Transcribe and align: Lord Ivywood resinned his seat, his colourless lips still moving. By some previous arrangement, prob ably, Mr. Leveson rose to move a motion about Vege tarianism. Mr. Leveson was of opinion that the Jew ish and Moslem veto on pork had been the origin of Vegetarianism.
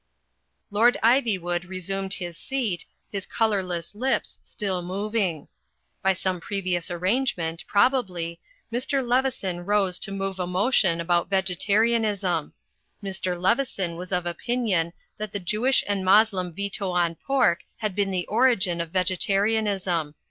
Lord 0.71 0.97
Ivywood 1.03 1.65
resinned 1.69 2.13
his 2.15 2.35
seat, 2.35 2.85
his 3.11 3.27
colourless 3.27 3.93
lips 3.93 4.39
still 4.41 4.81
moving. 4.81 5.47
By 6.01 6.13
some 6.13 6.39
previous 6.41 6.89
arrangement, 6.89 7.63
prob 7.67 7.93
ably, 7.93 8.39
Mr. 8.73 9.05
Leveson 9.05 9.63
rose 9.63 9.99
to 9.99 10.11
move 10.11 10.39
a 10.39 10.47
motion 10.47 10.99
about 10.99 11.29
Vege 11.29 11.55
tarianism. 11.55 12.51
Mr. 13.03 13.39
Leveson 13.39 13.95
was 13.95 14.11
of 14.11 14.25
opinion 14.25 14.91
that 15.17 15.31
the 15.33 15.39
Jew 15.39 15.65
ish 15.67 15.83
and 15.87 16.03
Moslem 16.03 16.51
veto 16.51 16.89
on 16.89 17.13
pork 17.13 17.59
had 17.77 17.93
been 17.93 18.09
the 18.09 18.25
origin 18.25 18.81
of 18.81 18.89
Vegetarianism. 18.89 20.15